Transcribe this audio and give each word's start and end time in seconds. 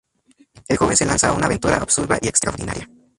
El 0.67 0.77
joven 0.77 0.97
se 0.97 1.05
lanza 1.05 1.27
a 1.29 1.33
una 1.33 1.45
aventura 1.45 1.77
absurda 1.77 2.17
y 2.23 2.27
extraordinaria. 2.27 2.89